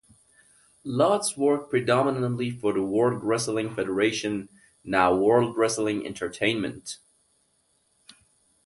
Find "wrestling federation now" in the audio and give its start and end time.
3.23-5.15